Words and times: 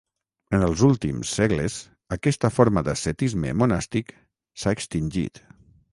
En 0.57 0.63
els 0.67 0.79
últims 0.87 1.33
segles, 1.39 1.75
aquesta 2.17 2.51
forma 2.55 2.85
d'ascetisme 2.89 3.53
monàstic 3.63 4.13
s'ha 4.63 4.75
extingit. 4.79 5.45